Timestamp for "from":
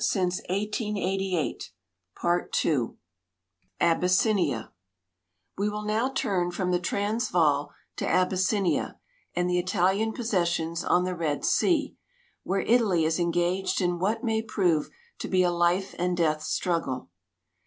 6.49-6.71